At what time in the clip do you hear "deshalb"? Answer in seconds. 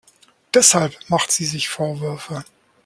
0.55-0.97